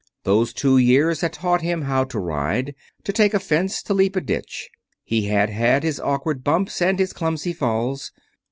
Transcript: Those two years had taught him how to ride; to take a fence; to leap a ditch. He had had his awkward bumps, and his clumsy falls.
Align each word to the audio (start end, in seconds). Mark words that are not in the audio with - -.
Those 0.23 0.51
two 0.51 0.79
years 0.79 1.21
had 1.21 1.31
taught 1.33 1.61
him 1.61 1.83
how 1.83 2.05
to 2.05 2.17
ride; 2.17 2.73
to 3.03 3.13
take 3.13 3.35
a 3.35 3.39
fence; 3.39 3.83
to 3.83 3.93
leap 3.93 4.15
a 4.15 4.19
ditch. 4.21 4.67
He 5.03 5.27
had 5.27 5.51
had 5.51 5.83
his 5.83 5.99
awkward 5.99 6.43
bumps, 6.43 6.81
and 6.81 6.97
his 6.97 7.13
clumsy 7.13 7.53
falls. 7.53 8.11